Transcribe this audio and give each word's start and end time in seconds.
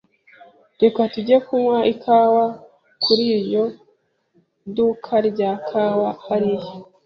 Reka 0.81 0.99
tujye 1.13 1.37
kunywa 1.45 1.77
ikawa 1.91 2.43
kuri 3.03 3.23
iryo 3.37 3.63
duka 4.75 5.13
rya 5.29 5.51
kawa 5.67 6.09
hariya. 6.25 6.69